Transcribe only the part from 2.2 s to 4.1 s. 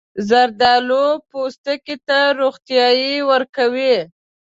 روڼتیا ورکوي.